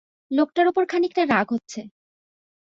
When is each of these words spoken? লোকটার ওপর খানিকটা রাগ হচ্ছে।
লোকটার 0.31 0.65
ওপর 0.67 0.83
খানিকটা 0.85 1.23
রাগ 1.25 1.47
হচ্ছে। 1.53 1.81